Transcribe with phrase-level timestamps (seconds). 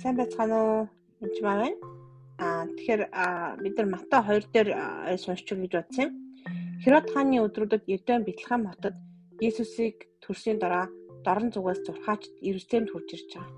[0.00, 0.88] Сайн байцгаана уу?
[1.20, 1.76] Энд маа байна.
[2.40, 3.02] Аа тэгэхээр
[3.60, 4.68] бид нар Матай 2 дээр
[5.20, 6.12] сонсч гэж бодсон юм.
[6.80, 8.96] Херод хааны өдрүүдэд Ердэн Бэтлехэм хотод
[9.44, 10.88] Есүсийг төрсний дараа
[11.20, 13.52] дорн зүгээс зурхаач Иерусалимд хурж ирж байгаа.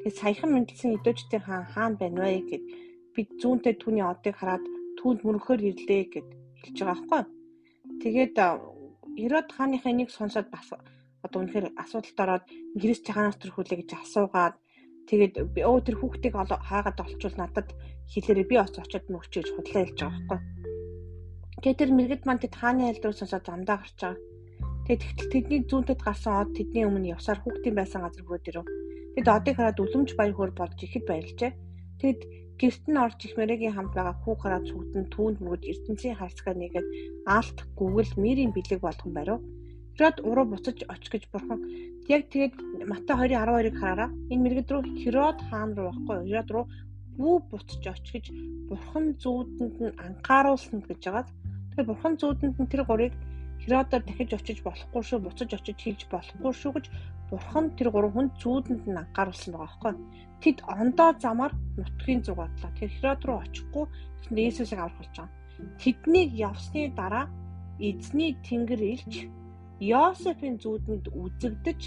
[0.00, 2.64] Тэгээд саяхан мэдлсэн идэвчдийн хаан хаан байна вэ гэд
[3.12, 4.64] бид зүүнтэй түүний одыг хараад
[4.96, 6.28] түүнд мөрөхөр ирлээ гэд
[6.64, 7.22] хэлж байгаа байхгүй.
[8.00, 8.34] Тэгээд
[9.20, 10.72] Херод хааныхаа нэг сонсоод бас
[11.20, 12.44] одоо үнэхээр асуудалд ороод
[12.80, 14.56] Христ чаханаас төрхүүлээ гэж асуугаад
[15.08, 17.68] тэгээд өө тэр хүүхдийг хаагаад олчвол надад
[18.12, 20.40] хэлээрээ би оц очиод мөрч гэж худлаа хэлж байгаа байхгүй.
[21.64, 24.20] Тэгээд тэр мэрэгд маань тэд хааны айлд руу сонсоод замдаа гарч байгаа.
[24.84, 28.66] Тэгээд тэгтэл тэдний зүүнтэд гарсан од тэдний өмнө явсаар хүүхдийн байсан газар хүрээд ирэв.
[29.16, 31.52] Тэд одыг хараад үлэмж баяр хөөр болж ихэд баярлжээ.
[32.04, 32.20] Тэгэд
[32.60, 36.88] гэрт нь орж их мэрэгийн хамт байгаа хүүг хараад сүгдэн түүнд мөрөд ертөнцийн харцгаа нэгээд
[37.24, 39.40] аалт гүгэл мэрийн бэлэг болгон барив.
[39.94, 41.60] Херод уруу буцаж очих гэж бурхан.
[42.10, 42.54] Яг тэгээд
[42.90, 46.64] Матай 2:12-ыг хараараа энэ мэрэгд рүү Херод хаан руу байхгүй Херод руу
[47.18, 48.26] бүү буцаж очих гэж
[48.68, 51.28] бурхан зүүдэнд нь анхааруулсан гэж байгаад
[51.70, 53.14] тэгээд бурхан зүүдэнд нь тэр гурыг
[53.62, 56.86] Херодоор дахиж очиж болохгүй шүү буцаж очиж хийж болохгүй шүү гэж
[57.30, 59.94] бурхан тэр гурван хүн зүүдэнд нь анхааруулсан байгаа байхгүй
[60.42, 63.84] тэд ондоо замаар нутгийн одлоо тэр Херод руу очихгүй
[64.26, 65.30] тэгсэн Иесусыг аврах болж байгаа.
[65.80, 67.26] Тэднийг явсны дараа
[67.78, 69.14] эзний тэнгэр илж
[69.80, 71.80] Йосефийн зүудэнд үзэгдэж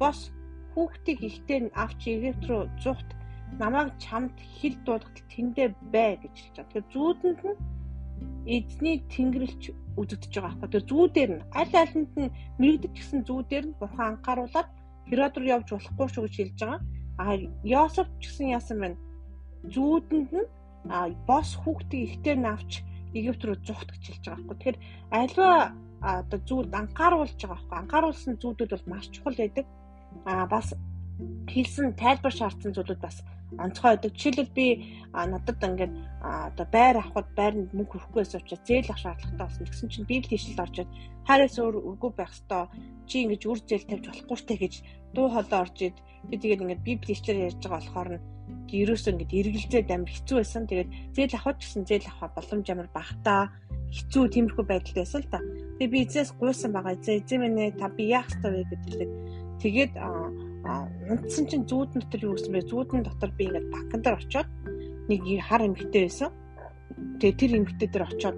[0.00, 0.32] бос
[0.72, 3.08] хүүхдийг ихтэй авч Египт рүү зүхт
[3.60, 6.68] намайг чамд хил дуулахад тэндэ бай гэж хэлж байгаа.
[6.68, 7.58] Тэгэхээр зүүдэнд нь
[8.56, 9.64] эзний тэнгэрлэгч
[10.00, 10.70] үзэгдэж байгаа байхгүй.
[10.72, 14.68] Тэр зүүдээр нь аль алинд нь мэрэгдэж гисэн зүүдээр нь бурхан анхааруулад
[15.08, 16.80] Херод руу явж болохгүй шүү гэж хэлж байгаа.
[17.18, 17.24] А
[17.64, 18.98] Йосеф ч гэсэн яасан байна.
[19.74, 20.48] Зүүдэнд нь
[21.28, 22.84] бос хүүхдийг ихтэй навч
[23.18, 24.56] Египт рүү зүхт гэж хэлж байгаа байхгүй.
[24.58, 24.78] Тэгэхээр
[25.20, 25.50] альва
[26.00, 27.78] одоо зүйлд анхааруулж байгаа байхгүй.
[27.78, 29.66] Анхааруулсан зүйлүүд бол маш чухал байдаг.
[30.24, 30.66] А бас
[31.50, 33.16] хэлсэн тайлбар шаардсан зүйлүүд бас
[33.58, 34.12] онцгой байдаг.
[34.14, 34.66] Жишээлбэл би
[35.12, 39.66] надад ингээд одоо байр авахд байранд мөнгө хүрэхгүй байсан учраас зээл ах шаардлагатай болсон.
[39.66, 40.88] Гэсэн чинь библи ишлэл орчод
[41.26, 42.68] хайраас өөр үгүй байх ёстой.
[43.08, 44.74] Чи ингэж үр зээл тавьж болохгүй штэ гэж
[45.14, 45.96] дуу хоолой орж ид
[46.28, 48.37] би тэгээд ингээд библи ишлэл ярьж байгаа болохоор нь
[48.68, 53.42] ерөөсөө ингээд эргэлзээд амар хэцүү байсан тэгээд зээл авах гэсэн зээл авах боломж амар багтаа
[53.88, 55.40] хэцүү тиймэрхүү байдал байсан л та.
[55.80, 56.96] Тэгээ би эзээс гуйсан байгаа.
[57.00, 59.10] Эзээ эзээ минь та би яах вэ гэдэг.
[59.64, 59.92] Тэгээд
[61.08, 62.68] унтсан чинь зүүдэн дотор юу гэсэн бэ?
[62.68, 64.48] Зүүдэн дотор би ингээд банкн дээр очиод
[65.08, 66.30] нэг хар эмхтэй байсан.
[67.20, 68.36] Тэгээ тэр эмхтэй дээр очиод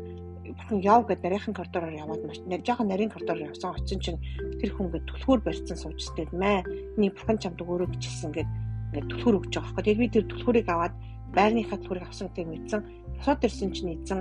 [0.54, 4.20] бурхан яв гэд нарийнхан коридороор яваад маш жоохон нарийн коридороор явсан очсон чинь
[4.62, 6.62] тэр хүн ингээд түлхүүр барьсан суучстэй мэ.
[6.94, 8.48] Эний бурхан чамд өөрөө бичсэн гэд
[8.90, 9.84] ингээд түлхүүр өгч байгаа байхгүй.
[9.86, 10.94] Тэгээ би тэр түлхүүрийг аваад
[11.34, 12.80] байрныхаа түлхүүрийг авсан гэдгийг мэдсэн.
[13.16, 14.20] Босоод ирсэн чинь эзэн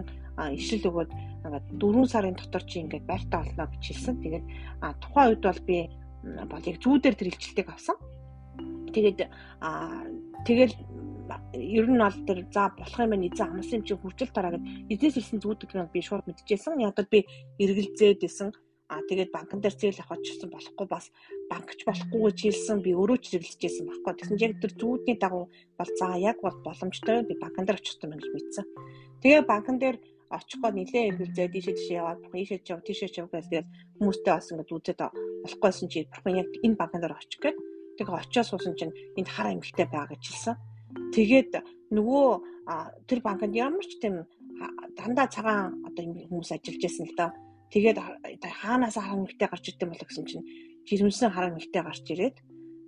[0.54, 1.12] ишрэл өгөөд
[1.46, 4.16] ингээд 4 сарын дотор чи ингээд байртаа олно гэж хэлсэн.
[4.22, 4.46] Тэгээд
[5.02, 5.78] тухайн үед бол би
[6.22, 7.98] бол яг зүүдээр тэр илчилтийг авсан.
[8.94, 9.20] Тэгээд
[10.46, 10.76] тэгэл
[11.54, 14.66] ер нь бол тэр за болох юм байна эзэн амлсан юм чи хурцл тараа гэд
[14.94, 16.80] эзнээс ирсэн зүүдийг би шууд мэдчихсэн.
[16.86, 17.26] Яг бол би
[17.58, 18.54] эргэлзээд исэн.
[18.90, 21.14] А тэгээд банкн дээр зээл авах гэсэн болохгүй бас
[21.46, 24.14] банкч болохгүй гэж хэлсэн би өөрөө ч хэрэглэжсэн байхгүй.
[24.18, 25.46] Тэгсэн яг тэр зүүдний дагуу
[25.78, 28.66] бол за яг бол боломжтой би банкн дээр очих юм гэж мэдсэн.
[29.22, 29.98] Тэгээ банкн дээр
[30.30, 33.70] очихгоо нилээ эргэлзээ дийшээ тийшээ яваад бурхан ийшээ ч яв тийшээ ч яв гэж тэгэл
[33.98, 35.02] хүмүүстэй бас ингээд үзээд
[35.46, 37.58] болохгүйсэн чи бурхан яг энэ банкн дээр очих гээд
[37.98, 40.56] тэгээ очиод суусан чинь энд хар эмхтэй байгаа гэж хэлсэн.
[41.14, 41.52] Тэгээд
[41.94, 42.26] нөгөө
[43.10, 44.26] тэр банкнд ямар ч тийм
[44.98, 47.34] дандаа цагаан одоо хүмүүс ажиллаж байсан л да.
[47.70, 47.98] Тэгээд
[48.62, 50.46] хаанаас хар эмхтэй гарч ирдэг болоо гэсэн чинь
[50.90, 52.38] жирэмсэн хар эмхтэй гарч ирээд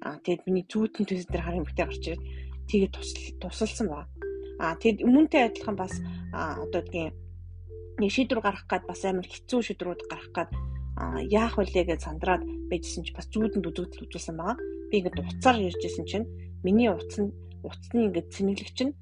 [0.02, 2.24] аа тэгээд миний зүүтэн төс дээр хар эмхтэй гарч ирээд
[2.66, 2.94] тэгээд
[3.42, 4.10] тусалсан баг.
[4.58, 5.94] Аа тэгэд өмнөдөө адилхан бас
[6.34, 7.14] одоо гэдгийг
[8.02, 10.50] нэг шийдвэр гаргах гад бас амар хэцүү шийдвэрүүд гаргах гад
[11.30, 14.58] яах вүлээ гэж сандраад байжсэн чи бас зүүдэнд үзэгдэл үзүүлсэн байгаа.
[14.90, 16.28] Би ингээд уцаар ярьжсэн чинь
[16.66, 18.96] миний утас нь утасны ингээд цэнэглэгч нь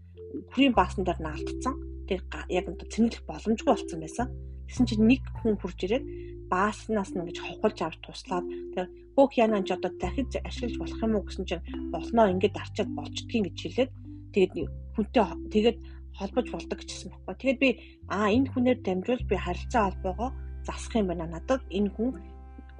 [0.52, 1.76] хүрийн баасан дээр наалтцсан.
[2.10, 4.28] Тэр яг ингээд цэнэглэх боломжгүй болсон байсан.
[4.66, 6.06] Тэгсэн чинь нэг хүн хурж ирээд
[6.50, 11.14] бааснаас нь ингэж хохолж авч туслаад тэр хөөх янаа ч одоо дахиж ашиглаж болох юм
[11.16, 13.92] уу гэсэн чинь болноо ингээд арчаад болчдгийг гэж хэлээд
[14.34, 14.54] тэгээд
[14.98, 15.78] хүнтэй тэгээд
[16.18, 17.36] холбож болдог гэжсэн байхгүй.
[17.38, 17.70] Тэгээд би
[18.10, 20.30] аа энэ хүнээр дамжуул би харилцаа холбоогоо
[20.68, 21.30] засах юм байна.
[21.30, 22.12] Надад энэ хүн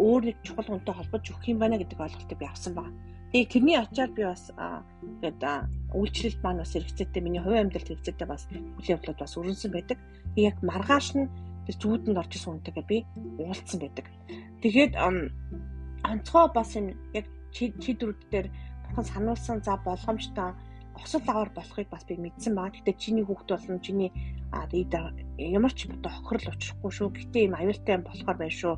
[0.02, 2.96] өөр нэг чухал хүнтэй холбож өгөх юм байна гэдэг ойлголтыг би авсан байна.
[3.30, 5.42] Тэгээ тэрний ачаар би бас тэгээд
[5.94, 10.02] үйлчлэлт маань бас хэрэгцээтэй миний хувийн амьдралд хэрэгцээтэй бас үйл явдлууд бас өрнөсөн байдаг.
[10.34, 11.30] Яг маргааш нь
[11.70, 12.98] тэр зүудэнд орж исэн хүнтэйгээ би
[13.38, 14.06] уулзсан байдаг.
[14.66, 20.50] Тэгээд онцгой бас энэ яг чидрүүд дээр бурхан сануулсан за болгоомжтой
[20.98, 22.74] осол аваар болохыг бас би мэдсэн баа.
[22.74, 24.10] Гэтэ чиний хүүхд болон чиний
[25.38, 27.10] ямар ч одоо хохирол учрахгүй шүү.
[27.14, 28.74] Гэтэ ийм аюултай юм болохоор байна шүү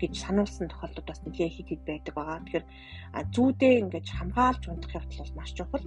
[0.00, 2.40] гэж сануулсан тохиолдод бас нэлээ хийхэд байдаг байгаа.
[2.44, 2.66] Тэгэхээр
[3.34, 5.86] зүүдээ ингэж хамгаалж унтах явдал бол маш чухал.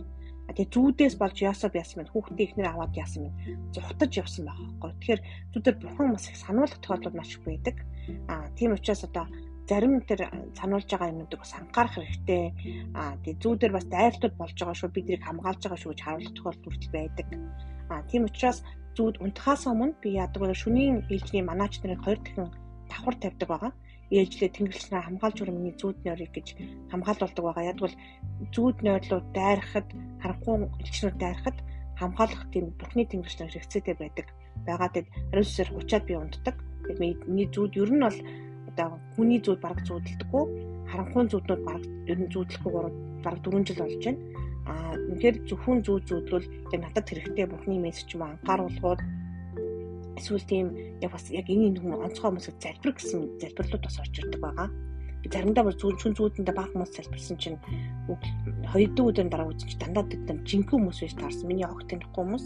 [0.50, 3.35] Тэгээ зүүдээс болж яасаа яасан мэн хүүхдээ ихнэр аваад яасан мэн
[3.73, 4.91] зүхтаж явсан байгаа байхгүй.
[4.97, 5.21] Тэгэхээр
[5.53, 7.75] зүүдэр бурхан бас их сануулгах тохиолдол маш их байдаг.
[8.33, 9.25] Аа тийм учраас одоо
[9.69, 10.25] зарим тэр
[10.57, 12.44] сануулж байгаа юмнуудыг бас анхаарах хэрэгтэй.
[12.97, 16.65] Аа тэгээ зүүдэр бас дайртууд болж байгаа шүү биднийг хамгаалж байгаа шүү гэж харуулах тохиолдол
[16.65, 17.27] хүртэл байдаг.
[17.94, 18.59] Аа тийм учраас
[18.97, 22.50] зүүд унтахаас өмнө би яадаг вэ шөнийн ээлжний манаач нарыг хоёр дахин
[22.91, 23.74] давхар тавьдаг байгаа
[24.09, 26.47] ээлжлээ тэнгэрлснээр хамгаалж миний зүүд нойрыг гэж
[26.89, 27.69] хамгаалуулдаг байгаа.
[27.69, 27.95] Яг бол
[28.53, 29.88] зүүд нойрлууд дайрахад
[30.21, 31.57] харанхуй элчнүүд дайрахад
[32.01, 34.27] хамгаалах тийм бурхны тэнгэрлснээр хэрэгцээтэй байдаг.
[34.65, 36.13] Байгаадад ариусаар хучаад би.
[36.18, 38.19] Тэгээд миний зүүд ер нь бол
[38.74, 40.44] одоо хүний зүүд бараг зүүдэлдэггүй.
[40.89, 42.71] Харанхуй зүүднүүд бараг ер нь зүүдлэхгүй
[43.21, 44.21] бараг 4 жил болж байна.
[44.69, 49.01] Аа үнэхээр зөвхөн зүүд зүүдлвэл яг надад хэрэгтэй бурхны мессеж юм анхааруулгууд
[50.19, 50.68] эсвэл тийм
[51.01, 54.69] яг бас яг энэ хүн онцгой хүмүүсийг залбир гэсэн залбирлууд бас орж ирдэг байгаа.
[55.19, 57.60] Заримдаа бүр зүүн шүн зүүдэндээ баг хүмүүс залбирсан чинь
[58.71, 61.48] хоёрдуг өдрийн дараа үзэж дандаа тэд жинхэнэ хүмүүс биш таарсан.
[61.48, 62.45] Миний огт танихгүй хүмүүс.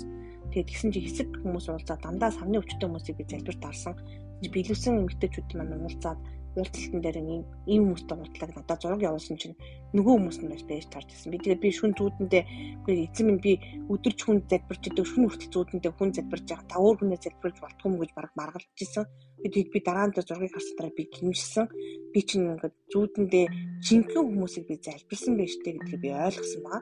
[0.53, 3.93] Тэгээд тэгсэн чи хэсэг хүмүүс уулзаад дандаа самны өвчтөй хүмүүсийг би залбир таарсан.
[4.41, 6.19] Биелүүлсэн эмгтээчүүд маань уулзаад
[6.57, 9.57] уулзалтан дээр ийм ийм хүмүүстэй уулзлаа надад зураг явуулсан чинь
[9.93, 11.31] нөгөө хүмүүс нь бас байж тарж ирсэн.
[11.33, 12.43] Би тэгээд би шүн зүүдэндээ
[12.81, 13.53] үгүй эзэн минь би
[13.93, 16.69] өдөрч хүн залбирч идэг шүн хүртэл зүүдэндээ хүн залбирч байгаа.
[16.69, 19.05] Та өөр хүнээ залбирч болтгүй юм гэж баг маргалж ирсэн.
[19.41, 21.65] Би тэгээд би дараа нь зургийг харсан дараа би гимжсэн.
[22.13, 23.45] Би чинь ингээд зүүдэндээ
[23.85, 26.81] жинхэнэ хүмүүсийг би залбирсан байж тээ гэдгийг би ойлгосон баа.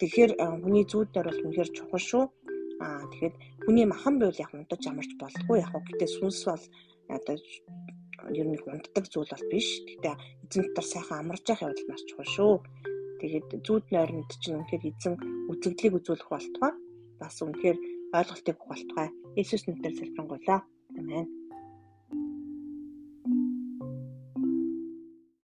[0.00, 0.32] Тэгэхээр
[0.64, 2.24] хүний зүүдээр бол үнэхээр чухал шүү.
[2.80, 3.34] Аа тэгэхээр
[3.64, 6.64] хүний махан байвал яг унтаж амарч болтгүй яг гэхдээ сүнс бол
[7.16, 7.36] одоо
[8.28, 9.68] ер нь унтдаг зүйл бол биш.
[9.88, 10.12] Гэтэ
[10.44, 12.54] эзэн дотор сайхан амарч явах явдал маш чухал шүү.
[13.20, 15.14] Тэгээд зүүд нойронд чинь үнэхээр эзэн
[15.52, 16.72] үзэгдлийг үзүүлэх болтугай.
[17.20, 17.78] Бас үнэхээр
[18.16, 19.08] ойлголтыг өгөх болтугай.
[19.38, 20.60] Иесус нэрээр залбирanгуйлаа.
[20.98, 21.39] Амен.